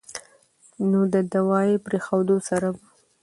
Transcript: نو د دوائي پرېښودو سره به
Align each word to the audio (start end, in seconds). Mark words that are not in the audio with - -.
نو 0.89 0.99
د 1.13 1.15
دوائي 1.33 1.73
پرېښودو 1.85 2.37
سره 2.49 2.67
به 2.75 2.83